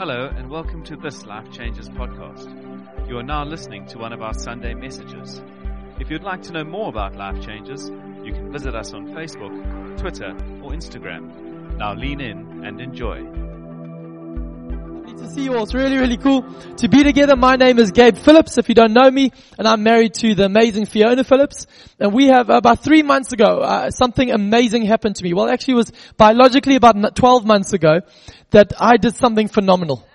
[0.00, 2.48] Hello, and welcome to this Life Changes podcast.
[3.06, 5.42] You are now listening to one of our Sunday messages.
[5.98, 7.90] If you'd like to know more about Life Changes,
[8.24, 10.30] you can visit us on Facebook, Twitter,
[10.62, 11.76] or Instagram.
[11.76, 13.49] Now lean in and enjoy.
[15.20, 15.64] To see you all.
[15.64, 16.42] It's really, really cool
[16.78, 17.36] to be together.
[17.36, 20.46] My name is Gabe Phillips, if you don't know me, and I'm married to the
[20.46, 21.66] amazing Fiona Phillips.
[21.98, 25.34] And we have, about three months ago, uh, something amazing happened to me.
[25.34, 28.00] Well, actually it was biologically about 12 months ago
[28.50, 30.06] that I did something phenomenal.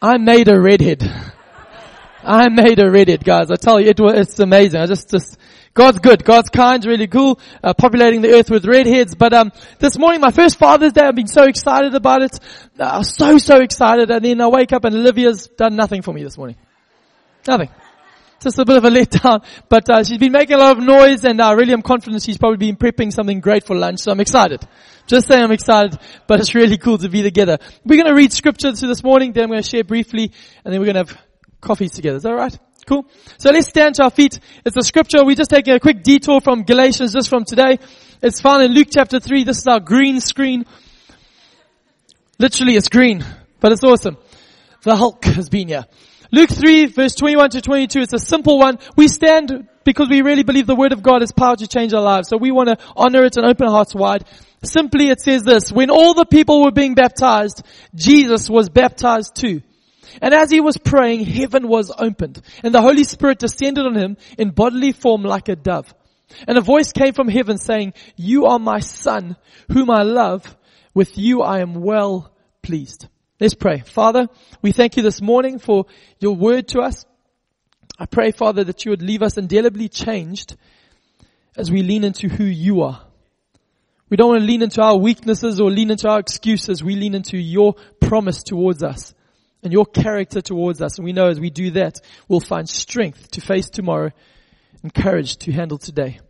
[0.00, 1.02] I made a redhead.
[2.24, 3.50] I made a redhead, guys.
[3.50, 4.80] I tell you, it was, it's amazing.
[4.80, 5.36] I just, just,
[5.74, 6.24] God's good.
[6.24, 9.14] God's kind, really cool, uh, populating the earth with redheads.
[9.14, 12.38] But, um, this morning, my first Father's Day, I've been so excited about it.
[12.78, 14.10] Uh, so, so excited.
[14.10, 16.56] And then I wake up and Olivia's done nothing for me this morning.
[17.46, 17.70] Nothing.
[18.40, 19.44] Just a bit of a letdown.
[19.68, 22.38] But, uh, she's been making a lot of noise and I really am confident she's
[22.38, 24.00] probably been prepping something great for lunch.
[24.00, 24.66] So I'm excited.
[25.06, 27.58] Just saying I'm excited, but it's really cool to be together.
[27.84, 30.32] We're going to read scripture this morning, then I'm going to share briefly,
[30.64, 31.22] and then we're going to have
[31.62, 32.18] coffees together.
[32.18, 32.58] Is that alright?
[32.88, 33.06] Cool.
[33.36, 34.40] So let's stand to our feet.
[34.64, 35.22] It's a scripture.
[35.22, 37.78] We're just taking a quick detour from Galatians just from today.
[38.22, 39.44] It's found in Luke chapter 3.
[39.44, 40.64] This is our green screen.
[42.38, 43.22] Literally it's green,
[43.60, 44.16] but it's awesome.
[44.84, 45.84] The Hulk has been here.
[46.32, 48.00] Luke 3 verse 21 to 22.
[48.00, 48.78] It's a simple one.
[48.96, 52.00] We stand because we really believe the word of God has power to change our
[52.00, 52.28] lives.
[52.28, 54.24] So we want to honor it and open hearts wide.
[54.64, 57.62] Simply it says this, when all the people were being baptized,
[57.94, 59.60] Jesus was baptized too.
[60.20, 64.16] And as he was praying, heaven was opened, and the Holy Spirit descended on him
[64.38, 65.92] in bodily form like a dove.
[66.46, 69.36] And a voice came from heaven saying, You are my son,
[69.72, 70.56] whom I love.
[70.94, 73.06] With you I am well pleased.
[73.40, 73.80] Let's pray.
[73.80, 74.28] Father,
[74.62, 75.86] we thank you this morning for
[76.18, 77.06] your word to us.
[77.98, 80.56] I pray, Father, that you would leave us indelibly changed
[81.56, 83.04] as we lean into who you are.
[84.10, 86.82] We don't want to lean into our weaknesses or lean into our excuses.
[86.82, 89.14] We lean into your promise towards us
[89.62, 90.98] and your character towards us.
[90.98, 94.10] And we know as we do that, we'll find strength to face tomorrow
[94.82, 96.20] and courage to handle today.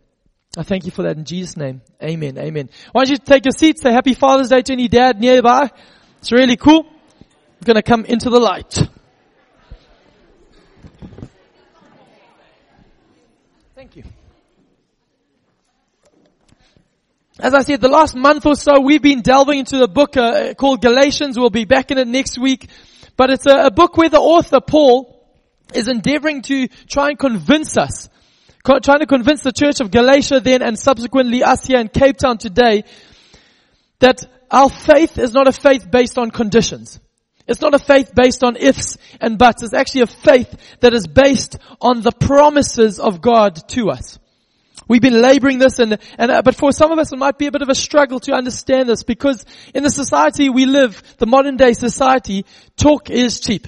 [0.57, 1.81] I thank you for that in Jesus' name.
[2.01, 2.37] Amen.
[2.37, 2.69] Amen.
[2.91, 5.69] Why don't you take your seat, say happy Father's Day to any dad nearby.
[6.17, 6.83] It's really cool.
[6.83, 8.89] We're going to come into the light.
[13.75, 14.03] Thank you.
[17.39, 20.53] As I said, the last month or so, we've been delving into the book uh,
[20.55, 21.39] called Galatians.
[21.39, 22.69] We'll be back in it next week.
[23.19, 25.29] But it's a, a book where the author, Paul,
[25.73, 28.07] is endeavoring to try and convince us,
[28.63, 32.15] co- trying to convince the church of Galatia then and subsequently us here in Cape
[32.15, 32.85] Town today,
[33.99, 36.97] that our faith is not a faith based on conditions.
[37.45, 39.63] It's not a faith based on ifs and buts.
[39.63, 44.17] It's actually a faith that is based on the promises of God to us.
[44.89, 47.45] We've been laboring this and, and, uh, but for some of us it might be
[47.45, 51.27] a bit of a struggle to understand this because in the society we live, the
[51.27, 52.45] modern day society,
[52.75, 53.67] talk is cheap.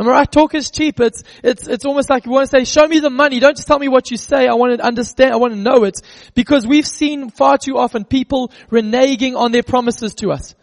[0.00, 0.32] Am I right?
[0.32, 1.00] Talk is cheap.
[1.00, 3.40] It's, it's, it's almost like you want to say, show me the money.
[3.40, 4.46] Don't just tell me what you say.
[4.46, 5.32] I want to understand.
[5.32, 6.00] I want to know it.
[6.34, 10.54] Because we've seen far too often people reneging on their promises to us.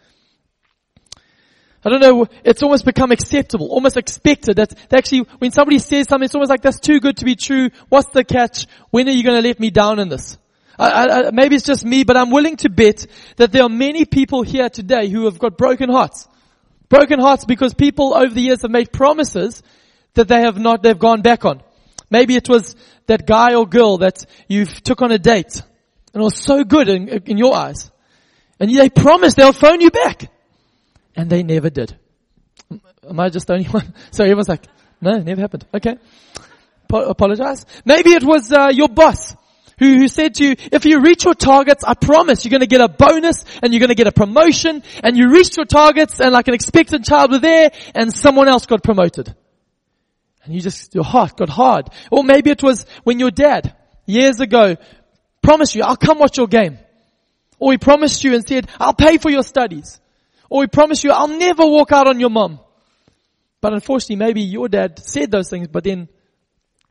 [1.86, 4.56] I don't know, it's almost become acceptable, almost expected.
[4.56, 7.70] That actually, when somebody says something, it's almost like that's too good to be true.
[7.88, 8.66] What's the catch?
[8.90, 10.36] When are you going to let me down in this?
[10.80, 14.04] I, I, maybe it's just me, but I'm willing to bet that there are many
[14.04, 16.26] people here today who have got broken hearts.
[16.88, 19.62] Broken hearts because people over the years have made promises
[20.14, 21.62] that they have not, they've gone back on.
[22.10, 22.74] Maybe it was
[23.06, 25.62] that guy or girl that you took on a date
[26.12, 27.92] and it was so good in, in your eyes.
[28.58, 30.32] And they promised they'll phone you back.
[31.16, 31.96] And they never did.
[32.70, 33.94] Am I just the only one?
[34.10, 34.66] So everyone's like,
[35.00, 35.66] no, never happened.
[35.74, 35.96] Okay.
[36.90, 37.66] apologize.
[37.84, 39.34] Maybe it was uh, your boss
[39.78, 42.66] who, who said to you, if you reach your targets, I promise you're going to
[42.66, 46.20] get a bonus and you're going to get a promotion and you reached your targets
[46.20, 49.34] and like an expectant child were there and someone else got promoted.
[50.44, 51.90] And you just, your heart got hard.
[52.10, 53.74] Or maybe it was when your dad,
[54.06, 54.76] years ago,
[55.42, 56.78] promised you, I'll come watch your game.
[57.58, 60.00] Or he promised you and said, I'll pay for your studies.
[60.50, 62.60] Or he promised you, I'll never walk out on your mom.
[63.60, 66.08] But unfortunately, maybe your dad said those things, but then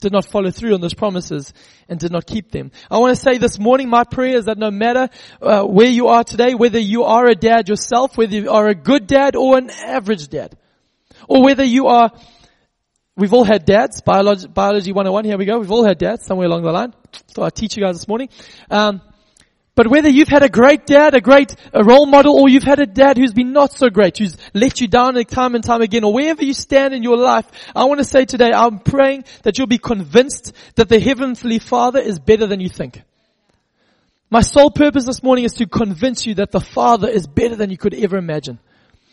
[0.02, 1.54] did not follow through on those promises
[1.88, 2.72] and did not keep them.
[2.92, 5.10] I want to say this morning, my prayer is that no matter
[5.42, 8.76] uh, where you are today, whether you are a dad yourself, whether you are a
[8.76, 10.58] good dad or an average dad,
[11.28, 12.12] or whether you are,
[13.16, 16.48] we've all had dads, biology, biology 101, here we go, we've all had dads somewhere
[16.48, 16.94] along the line.
[17.34, 18.30] So I teach you guys this morning.
[18.70, 19.02] Um,
[19.76, 22.86] but whether you've had a great dad, a great role model, or you've had a
[22.86, 26.14] dad who's been not so great, who's let you down time and time again, or
[26.14, 27.46] wherever you stand in your life,
[27.76, 32.00] I want to say today, I'm praying that you'll be convinced that the Heavenly Father
[32.00, 33.02] is better than you think.
[34.30, 37.70] My sole purpose this morning is to convince you that the Father is better than
[37.70, 38.60] you could ever imagine.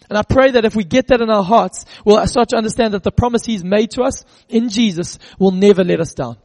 [0.09, 2.94] And I pray that if we get that in our hearts, we'll start to understand
[2.94, 6.37] that the promise He's made to us in Jesus will never let us down.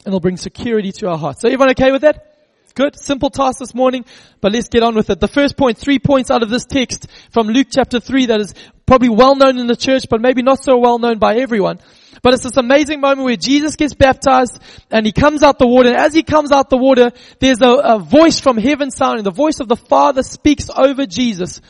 [0.00, 1.40] And it'll bring security to our hearts.
[1.40, 2.37] So everyone okay with that?
[2.78, 2.96] Good.
[2.96, 4.04] Simple task this morning,
[4.40, 5.18] but let's get on with it.
[5.18, 8.54] The first point, three points out of this text from Luke chapter 3 that is
[8.86, 11.80] probably well known in the church, but maybe not so well known by everyone.
[12.22, 15.88] But it's this amazing moment where Jesus gets baptized and he comes out the water.
[15.88, 17.10] And as he comes out the water,
[17.40, 19.24] there's a, a voice from heaven sounding.
[19.24, 21.60] The voice of the Father speaks over Jesus.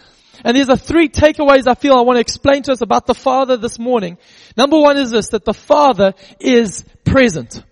[0.45, 3.15] And there's a three takeaways I feel I want to explain to us about the
[3.15, 4.19] Father this morning.
[4.59, 7.63] Number one is this, that the Father is present.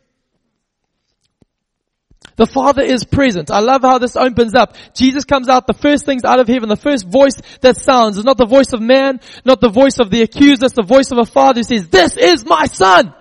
[2.36, 3.50] The Father is present.
[3.50, 4.76] I love how this opens up.
[4.94, 8.24] Jesus comes out, the first things out of heaven, the first voice that sounds is
[8.24, 11.18] not the voice of man, not the voice of the accused, it's the voice of
[11.18, 13.14] a Father who says, this is my Son!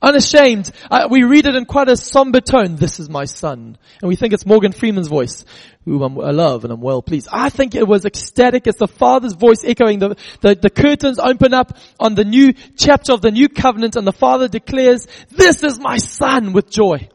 [0.00, 0.70] Unashamed.
[0.88, 2.76] Uh, we read it in quite a somber tone.
[2.76, 3.76] This is my son.
[4.00, 5.44] And we think it's Morgan Freeman's voice,
[5.84, 7.28] whom I'm, i love and I'm well pleased.
[7.32, 8.68] I think it was ecstatic.
[8.68, 9.98] It's the father's voice echoing.
[9.98, 14.06] The, the, the curtains open up on the new chapter of the new covenant and
[14.06, 17.08] the father declares, this is my son with joy.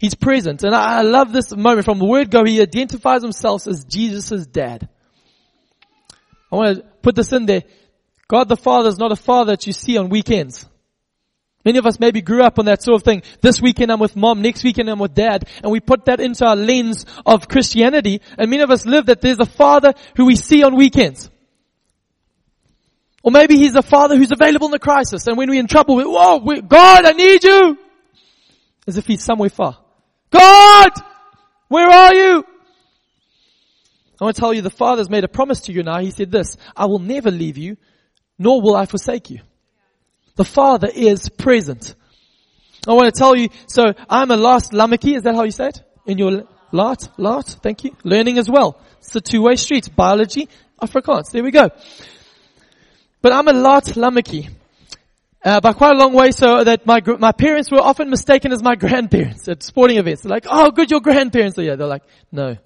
[0.00, 0.62] He's present.
[0.62, 1.84] And I love this moment.
[1.84, 4.88] From the word go, he identifies himself as Jesus' dad.
[6.50, 7.64] I want to put this in there.
[8.26, 10.66] God the Father is not a father that you see on weekends.
[11.66, 13.22] Many of us maybe grew up on that sort of thing.
[13.42, 16.46] This weekend I'm with mom, next weekend I'm with dad, and we put that into
[16.46, 20.36] our lens of Christianity, and many of us live that there's a father who we
[20.36, 21.28] see on weekends.
[23.22, 25.96] Or maybe he's a father who's available in the crisis, and when we're in trouble,
[25.96, 27.78] we, whoa, we, God, I need you!
[28.86, 29.79] As if he's somewhere far.
[30.30, 30.90] God!
[31.68, 32.44] Where are you?
[34.20, 35.98] I want to tell you the Father's made a promise to you now.
[36.00, 37.76] He said this, I will never leave you,
[38.38, 39.40] nor will I forsake you.
[40.36, 41.94] The Father is present.
[42.86, 45.68] I want to tell you, so I'm a last lamaki, is that how you say
[45.68, 45.82] it?
[46.06, 47.96] In your lot, lot, thank you.
[48.04, 48.80] Learning as well.
[48.98, 49.94] It's a two-way street.
[49.94, 50.48] Biology,
[50.80, 51.30] Afrikaans.
[51.30, 51.70] There we go.
[53.22, 54.50] But I'm a lot lamaki.
[55.42, 58.62] Uh, by quite a long way so that my, my parents were often mistaken as
[58.62, 60.22] my grandparents at sporting events.
[60.22, 61.76] They're like, oh good, your grandparents are here.
[61.76, 62.56] They're like, no.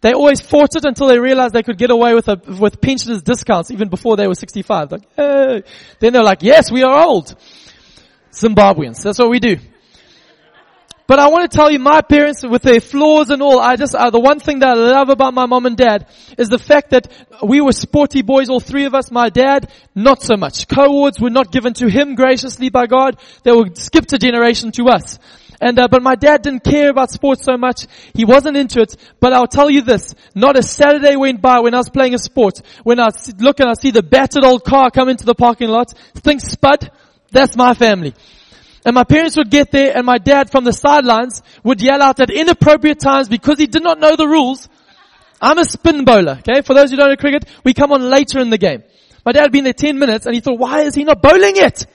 [0.00, 3.22] They always fought it until they realized they could get away with a, with pensioners
[3.22, 4.90] discounts even before they were 65.
[4.90, 5.62] Like, hey.
[6.00, 7.36] Then they're like, yes, we are old.
[8.32, 9.02] Zimbabweans.
[9.02, 9.58] That's what we do.
[11.10, 13.96] But I want to tell you, my parents, with their flaws and all, I just,
[13.96, 16.06] uh, the one thing that I love about my mom and dad
[16.38, 17.10] is the fact that
[17.42, 19.10] we were sporty boys, all three of us.
[19.10, 20.68] My dad, not so much.
[20.68, 23.18] Co-awards were not given to him graciously by God.
[23.42, 25.18] They were skipped a generation to us.
[25.60, 27.88] And uh, but my dad didn't care about sports so much.
[28.14, 28.94] He wasn't into it.
[29.18, 32.18] But I'll tell you this: not a Saturday went by when I was playing a
[32.18, 33.08] sport when I
[33.40, 35.92] look and I see the battered old car come into the parking lot.
[36.14, 36.92] Think Spud.
[37.32, 38.14] That's my family.
[38.84, 42.18] And my parents would get there and my dad from the sidelines would yell out
[42.20, 44.68] at inappropriate times because he did not know the rules.
[45.40, 46.62] I'm a spin bowler, okay?
[46.62, 48.82] For those who don't know cricket, we come on later in the game.
[49.24, 51.56] My dad had been there 10 minutes and he thought, why is he not bowling
[51.56, 51.86] it?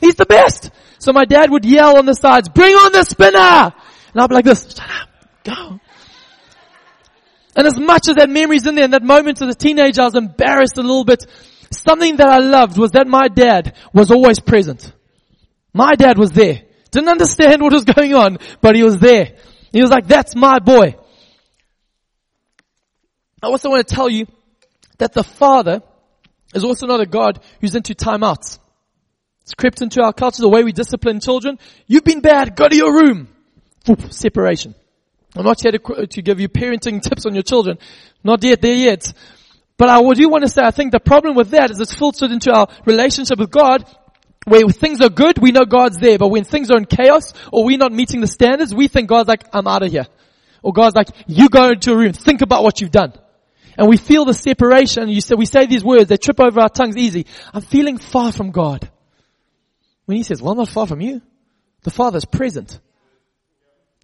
[0.00, 0.70] He's the best.
[0.98, 3.72] So my dad would yell on the sides, bring on the spinner!
[4.12, 5.08] And I'd be like this, shut up,
[5.44, 5.80] go.
[7.56, 10.04] And as much as that memory's in there, in that moment as a teenager, I
[10.04, 11.26] was embarrassed a little bit.
[11.72, 14.92] Something that I loved was that my dad was always present.
[15.72, 16.62] My dad was there.
[16.90, 19.36] Didn't understand what was going on, but he was there.
[19.72, 20.96] He was like, that's my boy.
[23.42, 24.26] I also want to tell you
[24.98, 25.82] that the father
[26.54, 28.58] is also not a God who's into timeouts.
[29.42, 31.58] It's crept into our culture, the way we discipline children.
[31.86, 33.28] You've been bad, go to your room.
[33.88, 34.74] Oof, separation.
[35.34, 37.78] I'm not here to, to give you parenting tips on your children.
[38.22, 39.12] Not yet, there yet.
[39.76, 42.32] But I do want to say, I think the problem with that is it's filtered
[42.32, 43.84] into our relationship with God
[44.46, 47.64] where things are good, we know God's there, but when things are in chaos or
[47.64, 50.06] we're not meeting the standards, we think God's like, I'm out of here.
[50.62, 53.12] Or God's like, you go into a room, think about what you've done.
[53.76, 56.68] And we feel the separation, you say, we say these words, they trip over our
[56.68, 57.26] tongues easy.
[57.52, 58.90] I'm feeling far from God.
[60.06, 61.22] When he says, well, I'm not far from you.
[61.82, 62.78] The Father is present.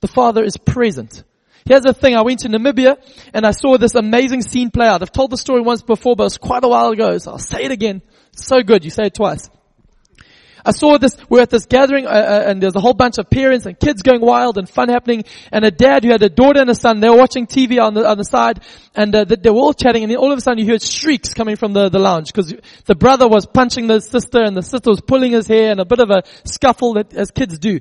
[0.00, 1.25] The Father is present.
[1.66, 2.97] Here's the thing, I went to Namibia
[3.35, 5.02] and I saw this amazing scene play out.
[5.02, 7.64] I've told the story once before, but it's quite a while ago, so I'll say
[7.64, 8.02] it again.
[8.33, 9.50] So good, you say it twice.
[10.66, 13.30] I saw this, we're at this gathering, uh, uh, and there's a whole bunch of
[13.30, 16.61] parents and kids going wild and fun happening, and a dad who had a daughter
[16.61, 18.61] and a son, they were watching TV on the, on the side,
[18.92, 21.35] and uh, they were all chatting, and then all of a sudden you heard shrieks
[21.35, 22.52] coming from the, the lounge, because
[22.85, 25.85] the brother was punching the sister, and the sister was pulling his hair, and a
[25.85, 27.78] bit of a scuffle that, as kids do.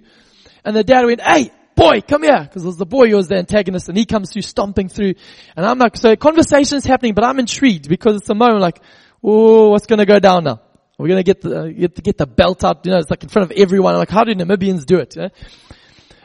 [0.64, 3.30] And the dad went, hey, boy, come here, because it was the boy who was
[3.30, 5.16] the antagonist, and he comes through, stomping through,
[5.56, 8.80] and I'm like, so conversation's happening, but I'm intrigued, because it's a moment like,
[9.24, 10.62] oh, what's gonna go down now?
[10.98, 12.86] We're going to get the, get, get the belt out.
[12.86, 13.96] You know, it's like in front of everyone.
[13.96, 15.16] Like, how do Namibians do it?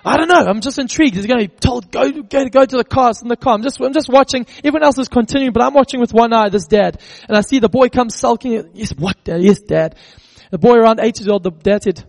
[0.05, 0.47] I don't know.
[0.47, 1.17] I'm just intrigued.
[1.17, 3.11] He's going to be told, go, go, go to the car.
[3.11, 3.55] It's in the car.
[3.55, 4.47] I'm just, I'm just watching.
[4.59, 7.00] Everyone else is continuing, but I'm watching with one eye, this dad.
[7.29, 8.71] And I see the boy comes sulking.
[8.75, 9.43] Yes, what dad?
[9.43, 9.97] Yes, dad.
[10.50, 12.05] The boy around eight years old, the dad said,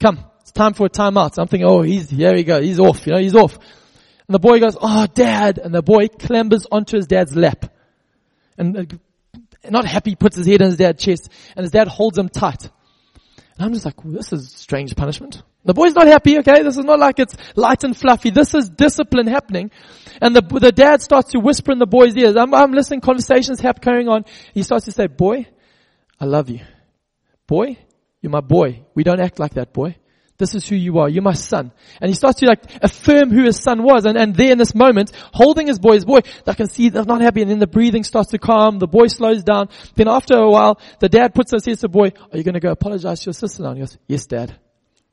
[0.00, 1.34] come, it's time for a timeout.
[1.34, 2.60] So I'm thinking, oh, he's, here we go.
[2.60, 3.54] He's off, you know, he's off.
[3.56, 5.58] And the boy goes, oh, dad.
[5.58, 7.66] And the boy clambers onto his dad's lap.
[8.56, 8.84] And uh,
[9.70, 12.62] not happy, puts his head in his dad's chest, and his dad holds him tight.
[13.56, 15.42] And I'm just like, well, this is strange punishment.
[15.64, 16.62] The boy's not happy, okay?
[16.62, 18.30] This is not like it's light and fluffy.
[18.30, 19.70] This is discipline happening.
[20.20, 22.36] And the, the dad starts to whisper in the boy's ears.
[22.36, 24.24] I'm, I'm listening, conversations have carrying on.
[24.54, 25.46] He starts to say, boy,
[26.20, 26.60] I love you.
[27.46, 27.78] Boy,
[28.20, 28.84] you're my boy.
[28.94, 29.96] We don't act like that, boy.
[30.38, 31.08] This is who you are.
[31.08, 31.72] You're my son.
[32.00, 34.04] And he starts to like affirm who his son was.
[34.04, 37.04] And, and there in this moment, holding his boy, his boy, I can see they're
[37.04, 37.40] not happy.
[37.42, 38.78] And then the breathing starts to calm.
[38.78, 39.70] The boy slows down.
[39.94, 42.54] Then after a while, the dad puts and says to the boy, are you going
[42.54, 43.70] to go apologize to your sister now?
[43.70, 44.50] And he goes, yes, dad.
[44.50, 44.58] And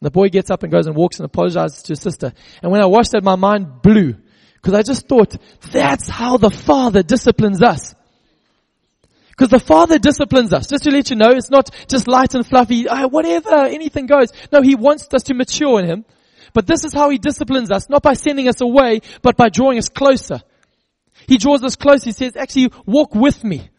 [0.02, 2.34] the boy gets up and goes and walks and apologizes to his sister.
[2.62, 4.16] And when I watched that, my mind blew.
[4.56, 5.36] Because I just thought,
[5.72, 7.96] that's how the father disciplines us.
[9.36, 10.68] Because the Father disciplines us.
[10.68, 14.32] Just to let you know, it's not just light and fluffy, ah, whatever, anything goes.
[14.52, 16.06] No, He wants us to mature in Him.
[16.54, 19.80] But this is how He disciplines us, not by sending us away, but by drawing
[19.80, 20.42] us closer.
[21.28, 22.04] He draws us close.
[22.04, 23.70] He says, actually, walk with me.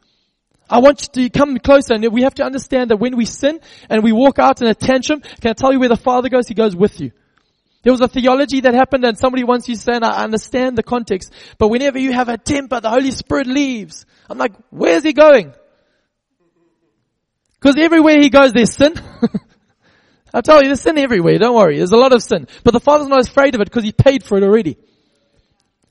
[0.69, 1.95] I want you to come closer.
[1.95, 4.75] And we have to understand that when we sin and we walk out in a
[4.75, 6.49] tantrum, can I tell you where the Father goes?
[6.49, 7.13] He goes with you.
[7.85, 10.77] There was a theology that happened and somebody once used to say, and I understand
[10.77, 14.07] the context, but whenever you have a temper, the Holy Spirit leaves.
[14.29, 15.53] I'm like, where's he going?
[17.61, 18.95] Because everywhere he goes, there's sin.
[20.35, 21.39] I tell you, there's sin everywhere.
[21.39, 21.77] Don't worry.
[21.77, 22.49] There's a lot of sin.
[22.65, 24.77] But the Father's not afraid of it because he paid for it already.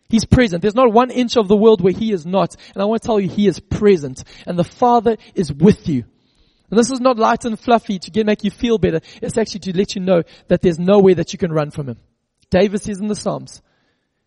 [0.10, 0.62] He's present.
[0.62, 2.56] There's not one inch of the world where he is not.
[2.74, 4.24] And I want to tell you, he is present.
[4.46, 6.06] And the Father is with you.
[6.74, 9.00] And this is not light and fluffy to get, make you feel better.
[9.22, 12.00] It's actually to let you know that there's nowhere that you can run from him.
[12.50, 13.62] David says in the Psalms,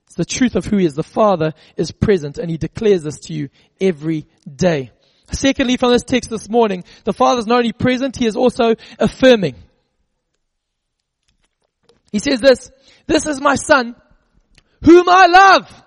[0.06, 0.94] it's the truth of who he is.
[0.94, 3.48] The Father is present and he declares this to you
[3.80, 4.92] every day.
[5.32, 8.76] Secondly, from this text this morning, the Father is not only present, he is also
[9.00, 9.56] affirming.
[12.12, 12.70] He says this,
[13.08, 13.96] this is my son,
[14.84, 15.84] whom I love.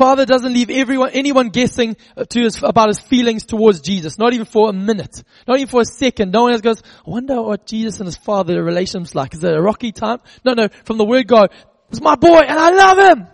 [0.00, 1.94] The Father doesn't leave everyone, anyone guessing
[2.30, 4.16] to his, about his feelings towards Jesus.
[4.16, 5.22] Not even for a minute.
[5.46, 6.32] Not even for a second.
[6.32, 9.34] No one else goes, I wonder what Jesus and his Father, the relationship's like.
[9.34, 10.20] Is it a rocky time?
[10.42, 10.68] No, no.
[10.86, 11.48] From the word go,
[11.90, 13.26] it's my boy and I love him.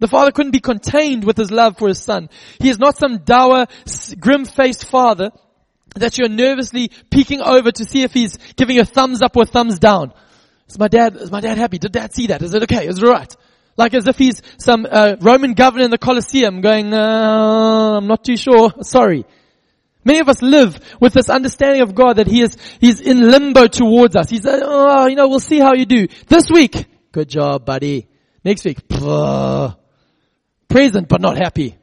[0.00, 2.28] The father couldn't be contained with his love for his son.
[2.60, 3.68] He is not some dour,
[4.20, 5.30] grim-faced father
[5.94, 9.78] that you're nervously peeking over to see if he's giving a thumbs up or thumbs
[9.78, 10.12] down.
[10.68, 11.78] Is my dad, is my dad happy?
[11.78, 12.42] Did dad see that?
[12.42, 12.86] Is it okay?
[12.86, 13.34] Is it alright?
[13.76, 18.24] Like as if he's some uh, Roman governor in the Colosseum going, uh, I'm not
[18.24, 19.24] too sure, sorry.
[20.04, 23.68] Many of us live with this understanding of God that He is, He's in limbo
[23.68, 24.28] towards us.
[24.28, 26.08] He's, uh, oh, you know, we'll see how you do.
[26.26, 28.08] This week, good job, buddy.
[28.44, 29.76] Next week, present
[31.08, 31.78] but not happy.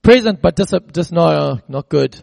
[0.00, 2.22] Present but just, just no, not good.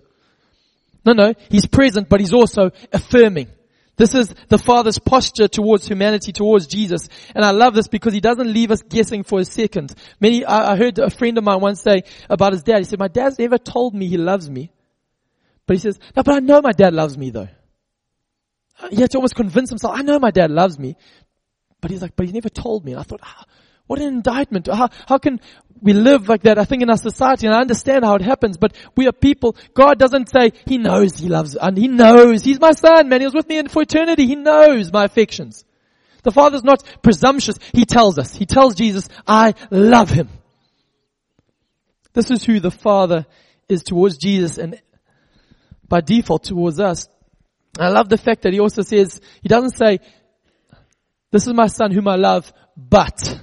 [1.06, 3.50] No, no, He's present but He's also affirming.
[4.00, 7.10] This is the Father's posture towards humanity, towards Jesus.
[7.36, 9.94] And I love this because He doesn't leave us guessing for a second.
[10.22, 12.98] Many, I, I heard a friend of mine once say about his dad, he said,
[12.98, 14.72] my dad's never told me he loves me.
[15.68, 17.50] But he says, no, but I know my dad loves me though.
[18.90, 20.96] He had to almost convince himself, I know my dad loves me.
[21.82, 22.94] But he's like, but he never told me.
[22.94, 23.44] And I thought, ah,
[23.90, 24.68] what an indictment.
[24.68, 25.42] How, how can
[25.82, 26.60] we live like that?
[26.60, 29.56] I think in our society, and I understand how it happens, but we are people.
[29.74, 32.44] God doesn't say, He knows He loves, and He knows.
[32.44, 33.22] He's my son, man.
[33.22, 34.28] He was with me for eternity.
[34.28, 35.66] He knows my affections.
[36.22, 37.58] The Father's not presumptuous.
[37.74, 38.36] He tells us.
[38.36, 40.30] He tells Jesus, I love Him.
[42.14, 43.26] This is who the Father
[43.68, 44.80] is towards Jesus and
[45.88, 47.10] by default towards us.
[47.80, 49.98] I love the fact that He also says, He doesn't say,
[51.32, 53.40] this is my son whom I love, but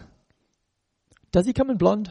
[1.32, 2.10] does he come in blonde?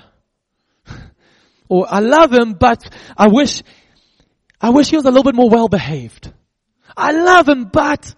[1.69, 3.63] or I love him, but I wish,
[4.61, 6.31] I wish he was a little bit more well behaved.
[6.95, 8.13] I love him, but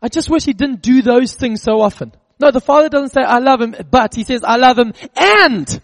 [0.00, 2.12] I just wish he didn't do those things so often.
[2.40, 5.80] No, the father doesn't say I love him, but he says I love him and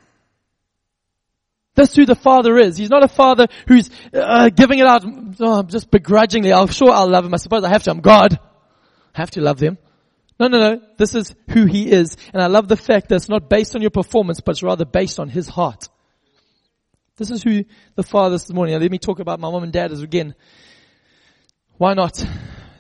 [1.75, 2.77] that's who the father is.
[2.77, 5.05] He's not a father who's uh, giving it out
[5.41, 6.53] oh, just begrudgingly.
[6.53, 7.33] I'm sure I'll love him.
[7.33, 7.91] I suppose I have to.
[7.91, 8.39] I'm God.
[9.15, 9.79] I have to love them.
[10.41, 10.81] No, no, no.
[10.97, 12.17] This is who he is.
[12.33, 14.87] And I love the fact that it's not based on your performance, but it's rather
[14.87, 15.91] based on his heart.
[17.19, 18.75] This is who the father is this morning.
[18.75, 20.35] Now let me talk about my mom and dad as again.
[21.77, 22.25] Why not?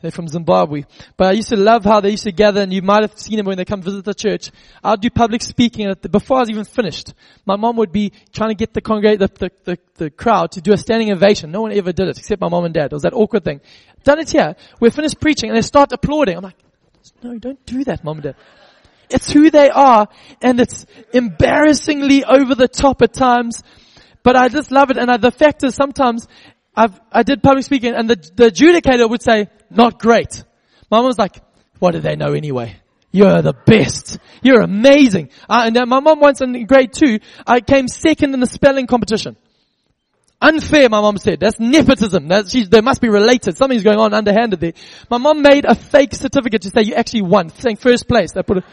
[0.00, 0.84] They're from Zimbabwe.
[1.18, 3.36] But I used to love how they used to gather and you might have seen
[3.36, 4.50] them when they come visit the church.
[4.82, 7.12] I'd do public speaking and before I was even finished,
[7.44, 10.62] my mom would be trying to get the congregate, the, the, the, the, crowd to
[10.62, 11.50] do a standing ovation.
[11.50, 12.86] No one ever did it except my mom and dad.
[12.86, 13.60] It was that awkward thing.
[14.02, 14.56] Done it here.
[14.80, 16.38] We're finished preaching and they start applauding.
[16.38, 16.56] I'm like,
[17.22, 18.36] no, don't do that, mom and dad.
[19.10, 20.08] It's who they are
[20.40, 23.62] and it's embarrassingly over the top at times.
[24.22, 26.28] But I just love it and I, the fact is sometimes
[26.76, 30.44] I've, I did public speaking and the, the adjudicator would say, not great.
[30.90, 31.36] Mom was like,
[31.78, 32.76] what do they know anyway?
[33.12, 34.18] You're the best.
[34.42, 35.30] You're amazing.
[35.48, 38.86] Uh, and uh, my mom once in grade two, I came second in the spelling
[38.86, 39.36] competition.
[40.42, 41.38] Unfair, my mom said.
[41.40, 42.28] That's nepotism.
[42.28, 43.56] That they must be related.
[43.56, 44.72] Something's going on underhanded there.
[45.10, 48.32] My mom made a fake certificate to say you actually won, saying first place.
[48.32, 48.64] They put it.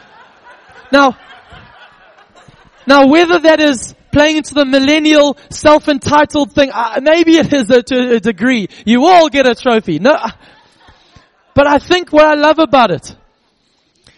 [0.90, 1.18] Now,
[2.86, 7.82] now whether that is playing into the millennial self-entitled thing, uh, maybe it is a,
[7.82, 8.68] to a degree.
[8.86, 9.98] You all get a trophy.
[9.98, 10.16] No,
[11.54, 13.14] but I think what I love about it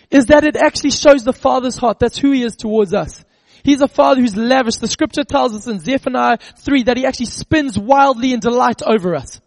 [0.09, 1.99] is that it actually shows the Father's heart.
[1.99, 3.25] That's who He is towards us.
[3.62, 4.76] He's a Father who's lavish.
[4.76, 9.14] The scripture tells us in Zephaniah 3 that He actually spins wildly in delight over
[9.14, 9.40] us.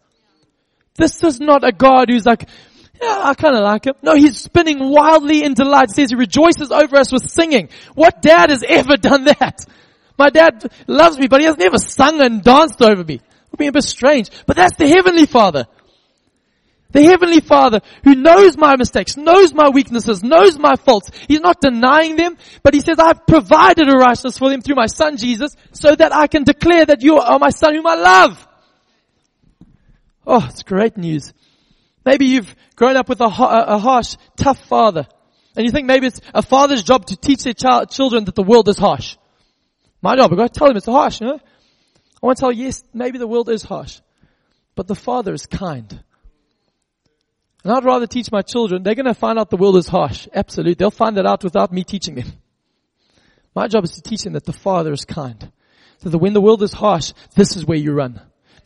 [0.95, 2.47] This is not a God who's like,
[3.01, 3.95] yeah, I kind of like him.
[4.01, 5.89] No, he's spinning wildly in delight.
[5.89, 7.69] Says he rejoices over us with singing.
[7.95, 9.65] What dad has ever done that?
[10.17, 13.15] My dad loves me, but he has never sung and danced over me.
[13.15, 14.29] It would be a bit strange.
[14.45, 15.65] But that's the Heavenly Father.
[16.93, 21.09] The Heavenly Father who knows my mistakes, knows my weaknesses, knows my faults.
[21.27, 24.85] He's not denying them, but He says, I've provided a righteousness for them through my
[24.85, 28.47] Son Jesus so that I can declare that you are my Son whom I love.
[30.25, 31.33] Oh, it's great news.
[32.05, 35.07] Maybe you've grown up with a, a harsh, tough father.
[35.55, 38.43] And you think maybe it's a father's job to teach their child, children that the
[38.43, 39.17] world is harsh.
[40.01, 41.39] My job, I've got to tell them it's harsh, you know?
[42.21, 43.99] I want to tell you, yes, maybe the world is harsh.
[44.75, 46.03] But the father is kind.
[47.63, 50.27] And I'd rather teach my children, they're going to find out the world is harsh.
[50.33, 50.73] Absolutely.
[50.73, 52.33] They'll find that out without me teaching them.
[53.55, 55.51] My job is to teach them that the Father is kind.
[55.99, 58.19] So that when the world is harsh, this is where you run.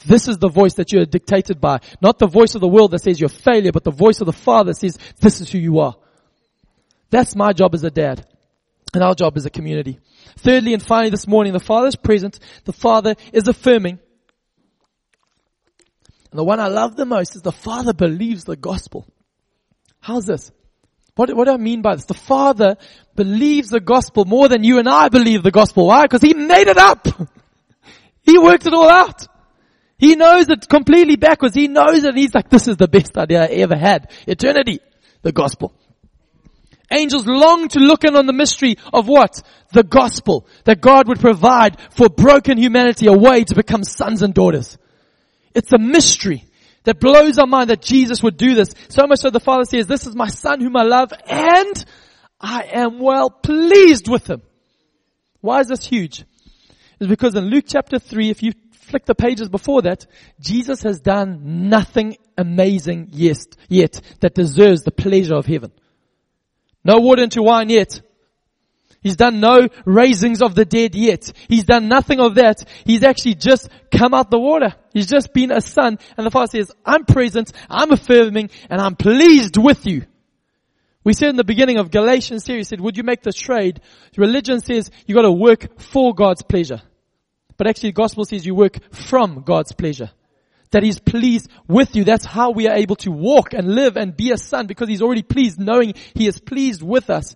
[0.05, 1.79] This is the voice that you're dictated by.
[2.01, 4.33] Not the voice of the world that says you're failure, but the voice of the
[4.33, 5.95] Father says this is who you are.
[7.09, 8.25] That's my job as a dad.
[8.93, 9.99] And our job as a community.
[10.37, 12.39] Thirdly and finally this morning, the Father is present.
[12.63, 13.99] The Father is affirming.
[16.37, 19.07] And the one I love the most is the Father believes the gospel.
[19.99, 20.51] How's this?
[21.15, 22.05] What, what do I mean by this?
[22.05, 22.77] The Father
[23.15, 25.87] believes the gospel more than you and I believe the gospel.
[25.87, 26.03] Why?
[26.03, 27.07] Because He made it up.
[28.21, 29.25] he worked it all out.
[29.97, 31.55] He knows it completely backwards.
[31.55, 34.11] He knows it he's like, this is the best idea I ever had.
[34.27, 34.79] Eternity.
[35.23, 35.73] The gospel.
[36.91, 39.41] Angels long to look in on the mystery of what?
[39.73, 40.45] The gospel.
[40.65, 44.77] That God would provide for broken humanity a way to become sons and daughters.
[45.57, 46.45] It's a mystery
[46.83, 48.75] that blows our mind that Jesus would do this.
[48.89, 51.85] So much so the Father says, this is my son whom I love and
[52.39, 54.43] I am well pleased with him.
[55.41, 56.23] Why is this huge?
[56.99, 60.05] It's because in Luke chapter 3, if you flick the pages before that,
[60.39, 65.71] Jesus has done nothing amazing yet, yet that deserves the pleasure of heaven.
[66.83, 67.99] No water into wine yet.
[69.07, 71.31] He's done no raisings of the dead yet.
[71.47, 72.67] He's done nothing of that.
[72.83, 74.75] He's actually just come out the water.
[74.93, 75.97] He's just been a son.
[76.17, 80.07] And the Father says, I'm present, I'm affirming, and I'm pleased with you.
[81.05, 83.79] We said in the beginning of Galatians here, he said, would you make the trade?
[84.17, 86.81] Religion says you gotta work for God's pleasure.
[87.55, 90.11] But actually the gospel says you work from God's pleasure.
[90.71, 92.03] That He's pleased with you.
[92.03, 95.01] That's how we are able to walk and live and be a son because He's
[95.01, 97.35] already pleased knowing He is pleased with us.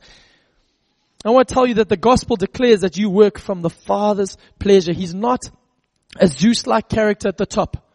[1.24, 4.38] I want to tell you that the gospel declares that you work from the Father's
[4.60, 4.94] pleasure.
[4.94, 5.50] He's not
[6.20, 7.88] a Zeus-like character at the top,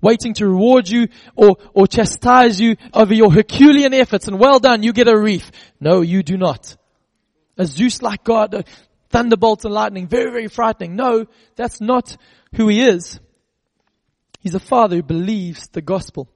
[0.00, 4.82] waiting to reward you or, or chastise you over your Herculean efforts and well done,
[4.82, 5.50] you get a reef.
[5.80, 6.76] No, you do not.
[7.58, 8.62] A Zeus-like God, uh,
[9.10, 10.96] thunderbolts and lightning, very, very frightening.
[10.96, 12.16] No, that's not
[12.54, 13.18] who he is.
[14.40, 16.28] He's a father who believes the gospel.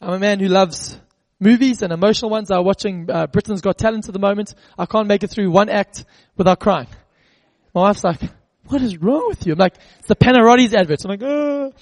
[0.00, 0.98] I'm a man who loves
[1.40, 2.50] movies and emotional ones.
[2.50, 4.54] I'm watching uh, Britain's Got Talent at the moment.
[4.78, 6.04] I can't make it through one act
[6.36, 6.88] without crying.
[7.74, 8.20] My wife's like,
[8.66, 9.52] what is wrong with you?
[9.52, 11.04] I'm like, it's the Panarottis adverts.
[11.04, 11.72] I'm like, oh.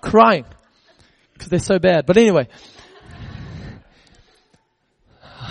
[0.00, 0.44] Crying.
[1.32, 2.06] Because they're so bad.
[2.06, 2.48] But anyway.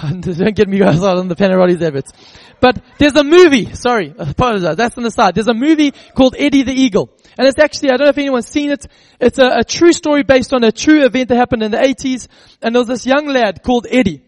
[0.21, 2.11] Don't get me guys out on the Panarottis adverts.
[2.59, 5.35] But there's a movie, sorry, apologize, that's on the side.
[5.35, 7.09] There's a movie called Eddie the Eagle.
[7.37, 8.87] And it's actually, I don't know if anyone's seen it,
[9.19, 12.27] it's a, a true story based on a true event that happened in the 80s.
[12.61, 14.23] And there was this young lad called Eddie,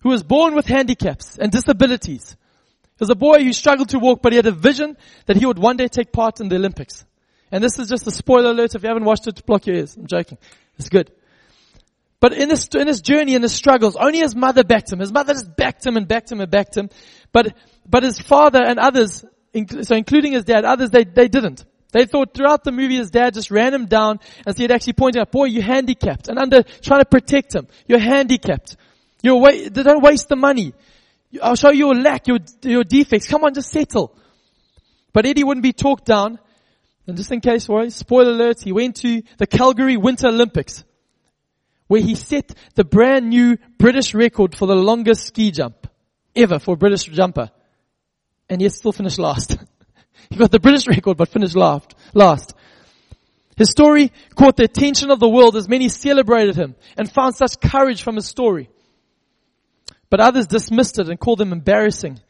[0.00, 2.36] who was born with handicaps and disabilities.
[2.82, 5.46] He was a boy who struggled to walk, but he had a vision that he
[5.46, 7.04] would one day take part in the Olympics.
[7.50, 8.74] And this is just a spoiler alert.
[8.74, 9.96] If you haven't watched it, block your ears.
[9.96, 10.38] I'm joking.
[10.78, 11.10] It's good.
[12.20, 14.98] But in this, in his journey, in his struggles, only his mother backed him.
[14.98, 16.90] His mother just backed him and backed him and backed him.
[17.32, 17.54] But,
[17.88, 19.24] but his father and others,
[19.82, 21.64] so including his dad, others, they, they didn't.
[21.92, 24.92] They thought throughout the movie his dad just ran him down and so he'd actually
[24.94, 26.28] pointed out, boy, you're handicapped.
[26.28, 28.76] And under trying to protect him, you're handicapped.
[29.22, 30.74] You're wa- don't waste the money.
[31.42, 33.28] I'll show you your lack, your, your defects.
[33.28, 34.14] Come on, just settle.
[35.12, 36.38] But Eddie wouldn't be talked down.
[37.06, 40.84] And just in case, well, spoiler alert, he went to the Calgary Winter Olympics
[41.88, 45.88] where he set the brand new British record for the longest ski jump
[46.36, 47.50] ever for a British jumper.
[48.48, 49.58] And yet still finished last.
[50.30, 51.94] he got the British record but finished last.
[52.14, 52.54] last.
[53.56, 57.58] His story caught the attention of the world as many celebrated him and found such
[57.60, 58.70] courage from his story.
[60.10, 62.20] But others dismissed it and called him embarrassing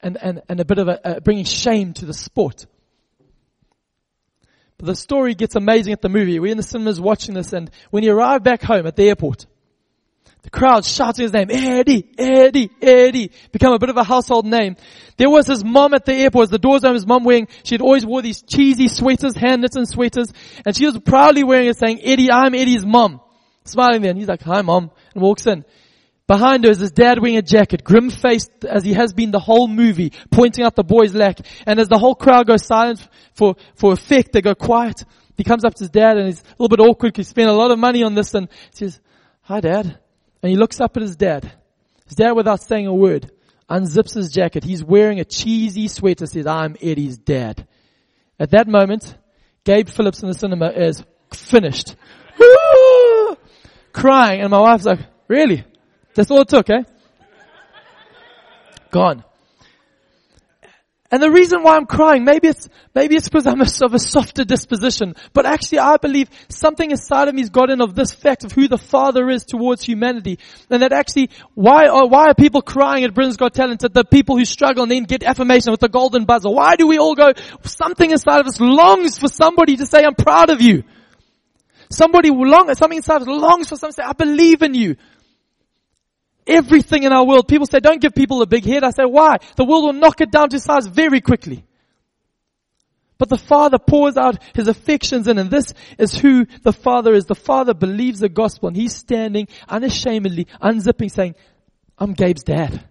[0.00, 2.66] and, and, and a bit of a, uh, bringing shame to the sport.
[4.78, 6.38] But the story gets amazing at the movie.
[6.38, 9.46] We're in the cinemas watching this and when he arrived back home at the airport,
[10.42, 14.76] the crowd shouting his name, Eddie, Eddie, Eddie, become a bit of a household name.
[15.16, 17.82] There was his mom at the airport, as the doors open, his mom wearing, she'd
[17.82, 20.32] always wore these cheesy sweaters, hand knitted sweaters,
[20.64, 23.20] and she was proudly wearing it saying, Eddie, I'm Eddie's mom.
[23.64, 25.64] Smiling there, and he's like, hi mom, and walks in.
[26.28, 29.66] Behind her is his dad wearing a jacket, grim-faced as he has been the whole
[29.66, 31.40] movie, pointing out the boy's lack.
[31.66, 35.04] And as the whole crowd goes silent for, for effect, they go quiet.
[35.38, 37.48] He comes up to his dad and he's a little bit awkward because he spent
[37.48, 39.00] a lot of money on this and says,
[39.40, 39.98] hi dad.
[40.42, 41.50] And he looks up at his dad.
[42.06, 43.32] His dad without saying a word
[43.70, 44.64] unzips his jacket.
[44.64, 47.66] He's wearing a cheesy sweater says, I'm Eddie's dad.
[48.38, 49.16] At that moment,
[49.64, 51.96] Gabe Phillips in the cinema is finished.
[53.94, 55.64] Crying and my wife's like, really?
[56.18, 56.82] That's all it took, eh?
[58.90, 59.22] Gone.
[61.12, 64.00] And the reason why I'm crying, maybe it's, maybe it's because I'm a, of a
[64.00, 68.42] softer disposition, but actually I believe something inside of me has gotten of this fact
[68.42, 70.40] of who the Father is towards humanity.
[70.68, 74.02] And that actually, why are, why are people crying at Britain's Got Talent at the
[74.02, 76.50] people who struggle and then get affirmation with the golden buzzer?
[76.50, 77.30] Why do we all go,
[77.62, 80.82] something inside of us longs for somebody to say, I'm proud of you.
[81.90, 84.96] Somebody long, something inside of us longs for somebody to say, I believe in you
[86.48, 87.46] everything in our world.
[87.46, 88.82] People say, don't give people a big head.
[88.84, 89.38] I say, why?
[89.56, 91.64] The world will knock it down to size very quickly.
[93.18, 97.26] But the Father pours out His affections in, and this is who the Father is.
[97.26, 101.34] The Father believes the gospel, and He's standing unashamedly, unzipping, saying,
[101.98, 102.84] I'm Gabe's dad.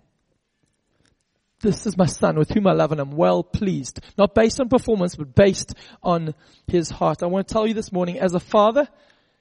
[1.61, 3.99] This is my son with whom I love and I'm well pleased.
[4.15, 6.35] Not based on performance, but based on
[6.67, 7.23] His heart.
[7.23, 8.87] I want to tell you this morning, as a father,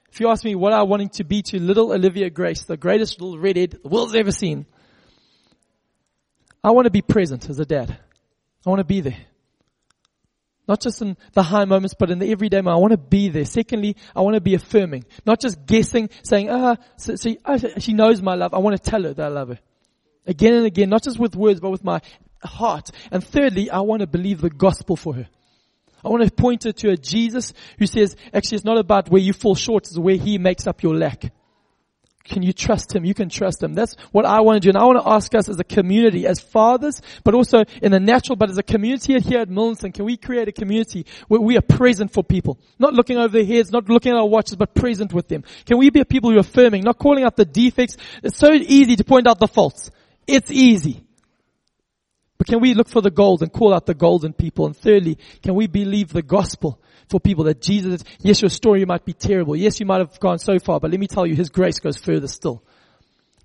[0.09, 3.21] if you ask me what I wanting to be to little Olivia Grace, the greatest
[3.21, 4.65] little redhead the world's ever seen,
[6.63, 7.97] I want to be present as a dad.
[8.65, 9.17] I want to be there.
[10.67, 12.77] Not just in the high moments, but in the everyday moment.
[12.77, 13.45] I want to be there.
[13.45, 15.05] Secondly, I want to be affirming.
[15.25, 18.53] Not just guessing, saying, ah, so, so, ah, she knows my love.
[18.53, 19.59] I want to tell her that I love her.
[20.25, 22.01] Again and again, not just with words, but with my
[22.43, 22.91] heart.
[23.11, 25.29] And thirdly, I want to believe the gospel for her.
[26.07, 29.21] I want to point her to a Jesus who says, actually it's not about where
[29.21, 31.31] you fall short, it's where He makes up your lack.
[32.23, 33.05] Can you trust Him?
[33.05, 33.73] You can trust Him.
[33.73, 34.69] That's what I want to do.
[34.69, 37.99] And I want to ask us as a community, as fathers, but also in the
[37.99, 41.57] natural, but as a community here at Milton, can we create a community where we
[41.57, 42.59] are present for people?
[42.79, 45.43] Not looking over their heads, not looking at our watches, but present with them.
[45.65, 47.95] Can we be a people who are affirming, not calling out the defects?
[48.21, 49.89] It's so easy to point out the faults.
[50.27, 51.06] It's easy.
[52.47, 54.65] Can we look for the gold and call out the golden people?
[54.65, 59.05] And thirdly, can we believe the gospel for people that Jesus, yes, your story might
[59.05, 59.55] be terrible.
[59.55, 61.97] Yes, you might have gone so far, but let me tell you, His grace goes
[61.97, 62.63] further still.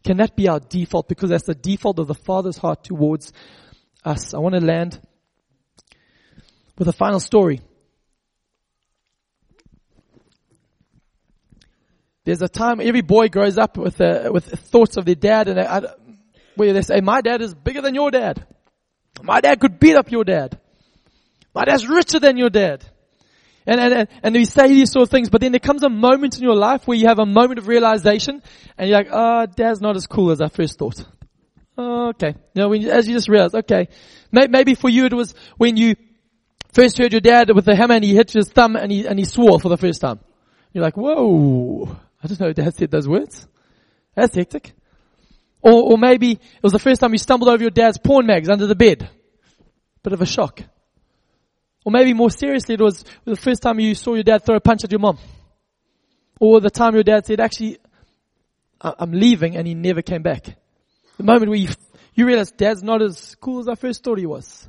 [0.05, 1.09] Can that be our default?
[1.09, 3.33] Because that's the default of the Father's heart towards
[4.05, 4.35] us.
[4.35, 5.01] I want to land
[6.77, 7.61] with a final story.
[12.25, 15.59] There's a time every boy grows up with uh, with thoughts of their dad, and
[15.59, 15.95] uh,
[16.55, 18.47] where they say, "My dad is bigger than your dad."
[19.21, 20.59] My dad could beat up your dad.
[21.55, 22.85] My dad's richer than your dad.
[23.67, 26.37] And, and, and we say these sort of things, but then there comes a moment
[26.37, 28.43] in your life where you have a moment of realization
[28.77, 31.05] and you're like, oh, dad's not as cool as I first thought.
[31.79, 32.35] Oh, okay.
[32.55, 33.89] You know, when as you just realize, okay.
[34.33, 35.95] Maybe for you it was when you
[36.73, 39.19] first heard your dad with the hammer and he hit his thumb and he, and
[39.19, 40.19] he swore for the first time.
[40.73, 43.47] You're like, whoa, I didn't know dad said those words.
[44.15, 44.73] That's hectic.
[45.63, 48.49] Or, or maybe it was the first time you stumbled over your dad's porn mags
[48.49, 49.09] under the bed.
[50.03, 50.63] Bit of a shock.
[51.85, 54.61] Or maybe more seriously, it was the first time you saw your dad throw a
[54.61, 55.19] punch at your mom.
[56.41, 57.79] Or the time your dad said, actually,
[58.81, 60.57] I'm leaving and he never came back.
[61.17, 61.69] The moment where you,
[62.15, 64.69] you realize dad's not as cool as I first thought he was.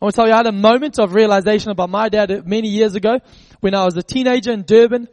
[0.00, 2.68] I want to tell you, I had a moment of realization about my dad many
[2.68, 3.20] years ago
[3.60, 5.08] when I was a teenager in Durban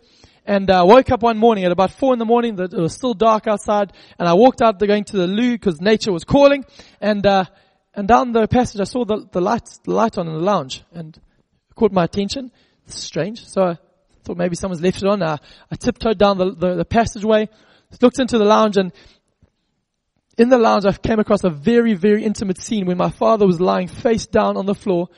[0.49, 2.57] And I uh, woke up one morning at about four in the morning.
[2.57, 6.11] It was still dark outside, and I walked out going to the loo because nature
[6.11, 6.65] was calling.
[6.99, 7.45] And uh,
[7.93, 10.81] and down the passage, I saw the the light the light on in the lounge,
[10.91, 12.51] and it caught my attention.
[12.87, 13.45] It's strange.
[13.45, 13.77] So I
[14.23, 15.21] thought maybe someone's left it on.
[15.21, 15.37] I,
[15.71, 17.47] I tiptoed down the, the, the passageway,
[18.01, 18.91] looked into the lounge, and
[20.35, 23.61] in the lounge, I came across a very, very intimate scene when my father was
[23.61, 25.09] lying face down on the floor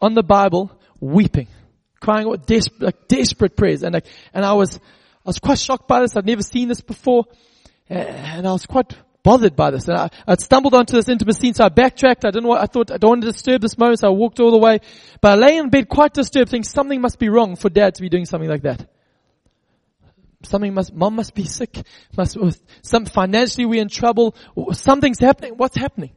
[0.00, 0.70] on the Bible,
[1.00, 1.48] weeping,
[2.06, 3.82] crying out des- like desperate prayers.
[3.82, 6.16] And like, and I was, I was quite shocked by this.
[6.16, 7.24] I'd never seen this before.
[7.88, 9.88] And I was quite bothered by this.
[9.88, 12.24] And I, I'd stumbled onto this intimate scene, so I backtracked.
[12.24, 14.38] I didn't want, I thought I don't want to disturb this moment, so I walked
[14.38, 14.78] all the way.
[15.20, 18.02] But I lay in bed quite disturbed, thinking something must be wrong for dad to
[18.02, 18.88] be doing something like that
[20.42, 21.82] something must, mom must be sick,
[22.16, 22.36] must,
[22.82, 24.36] some, financially we're in trouble,
[24.72, 26.12] something's happening, what's happening?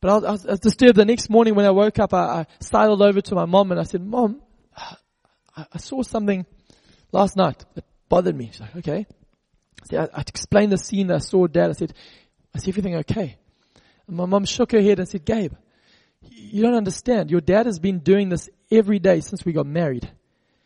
[0.00, 2.46] But I was, I was, disturbed the next morning when I woke up, I, I
[2.60, 4.42] sidled over to my mom and I said, mom,
[5.56, 6.44] I, saw something
[7.12, 8.50] last night that bothered me.
[8.52, 9.06] She's like, okay.
[9.92, 11.70] I, I, I explained the scene I saw dad.
[11.70, 11.94] I said,
[12.54, 13.36] is everything okay?
[14.06, 15.54] And my mom shook her head and said, Gabe,
[16.22, 17.30] you don't understand.
[17.30, 20.10] Your dad has been doing this every day since we got married.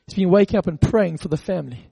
[0.07, 1.90] He's been waking up and praying for the family.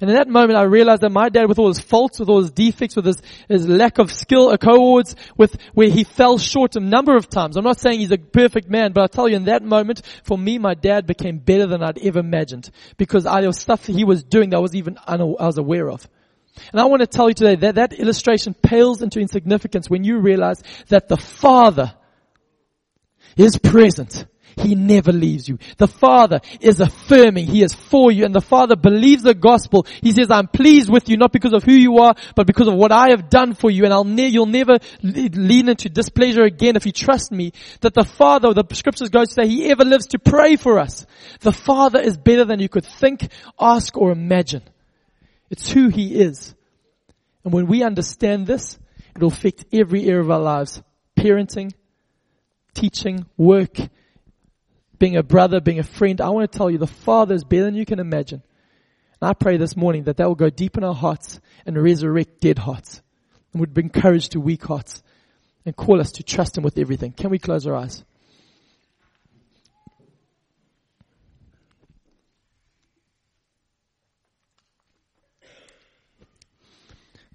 [0.00, 2.40] And in that moment, I realized that my dad, with all his faults, with all
[2.40, 6.80] his defects, with his, his lack of skill, cohorts, with where he fell short a
[6.80, 7.56] number of times.
[7.56, 10.38] I'm not saying he's a perfect man, but I'll tell you, in that moment, for
[10.38, 14.04] me, my dad became better than I'd ever imagined because I, there was stuff he
[14.04, 16.06] was doing that I was even I was aware of.
[16.72, 20.18] And I want to tell you today that that illustration pales into insignificance when you
[20.18, 21.94] realize that the Father
[23.36, 25.58] is present he never leaves you.
[25.76, 29.86] The Father is affirming He is for you and the Father believes the gospel.
[30.02, 32.74] He says, I'm pleased with you not because of who you are, but because of
[32.74, 36.76] what I have done for you and I'll ne- you'll never lean into displeasure again
[36.76, 37.52] if you trust me.
[37.80, 41.06] That the Father, the scriptures go to say, He ever lives to pray for us.
[41.40, 44.62] The Father is better than you could think, ask or imagine.
[45.50, 46.54] It's who He is.
[47.44, 48.78] And when we understand this,
[49.16, 50.82] it'll affect every area of our lives.
[51.18, 51.72] Parenting,
[52.74, 53.78] teaching, work,
[55.00, 57.64] being a brother, being a friend, I want to tell you the Father is better
[57.64, 58.42] than you can imagine.
[59.20, 62.40] And I pray this morning that that will go deep in our hearts and resurrect
[62.40, 63.00] dead hearts
[63.52, 65.02] and would bring courage to weak hearts
[65.64, 67.12] and call us to trust Him with everything.
[67.12, 68.04] Can we close our eyes?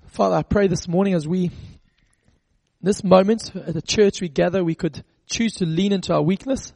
[0.06, 1.49] Father, I pray this morning as we,
[2.80, 6.71] this moment at the church we gather, we could choose to lean into our weakness.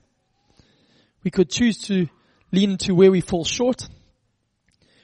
[1.23, 2.08] We could choose to
[2.51, 3.88] lean into where we fall short.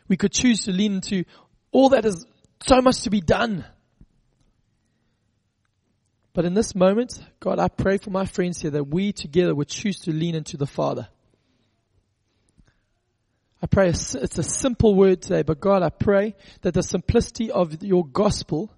[0.08, 1.26] We could choose to lean into
[1.72, 2.26] all that is
[2.62, 3.66] so much to be done.
[6.34, 9.70] But in this moment, God, I pray for my friends here that we together would
[9.70, 11.08] choose to lean into the Father.
[13.62, 17.82] I pray it's a simple word today, but God, I pray that the simplicity of
[17.82, 18.72] your gospel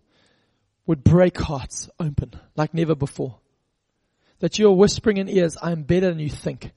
[0.85, 3.37] would break hearts open like never before.
[4.39, 6.71] That you're whispering in ears, I am better than you think.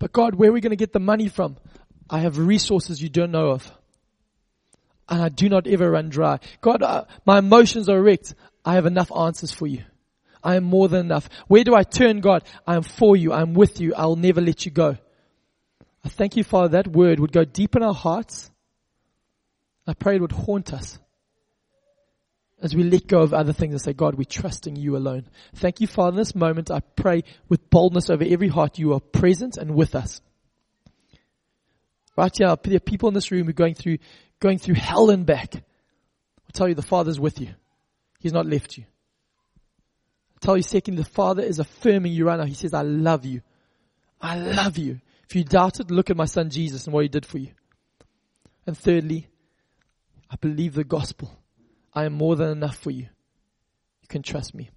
[0.00, 1.56] But God, where are we going to get the money from?
[2.08, 3.70] I have resources you don't know of.
[5.08, 6.40] And I do not ever run dry.
[6.60, 8.34] God, uh, my emotions are wrecked.
[8.64, 9.84] I have enough answers for you.
[10.42, 11.28] I am more than enough.
[11.46, 12.44] Where do I turn, God?
[12.66, 13.32] I am for you.
[13.32, 13.94] I am with you.
[13.94, 14.96] I'll never let you go.
[16.02, 18.50] I thank you, Father, that word would go deep in our hearts.
[19.86, 20.98] I pray it would haunt us
[22.62, 25.26] as we let go of other things and say, God, we're trusting you alone.
[25.54, 26.70] Thank you, Father, in this moment.
[26.70, 30.20] I pray with boldness over every heart you are present and with us.
[32.16, 33.98] Right here, there are people in this room who are going through,
[34.40, 35.54] going through hell and back.
[35.54, 37.54] I tell you, the Father's with you.
[38.18, 38.84] He's not left you.
[40.36, 42.44] I tell you, secondly, the Father is affirming you right now.
[42.44, 43.40] He says, I love you.
[44.20, 45.00] I love you.
[45.28, 47.52] If you doubt it, look at my son Jesus and what he did for you.
[48.66, 49.28] And thirdly,
[50.30, 51.39] I believe the gospel.
[51.92, 53.08] I am more than enough for you.
[54.02, 54.70] You can trust me.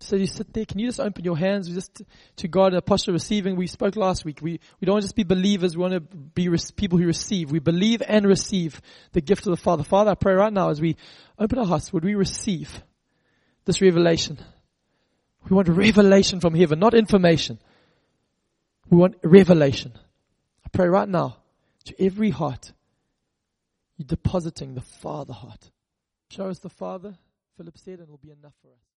[0.00, 2.02] So you sit there, can you just open your hands just
[2.36, 3.56] to God, a posture of receiving?
[3.56, 4.40] We spoke last week.
[4.42, 5.76] We, we don't just be believers.
[5.76, 7.50] We want to be people who receive.
[7.50, 9.82] We believe and receive the gift of the Father.
[9.82, 10.96] Father, I pray right now as we
[11.38, 12.82] open our hearts, would we receive
[13.64, 14.38] this revelation?
[15.48, 17.58] We want revelation from heaven, not information.
[18.90, 19.92] We want revelation.
[20.66, 21.38] I pray right now
[21.84, 22.72] to every heart
[23.96, 25.70] you're depositing the Father heart.
[26.30, 27.16] Show us the Father,
[27.56, 28.84] Philip said, and it'll be enough for us.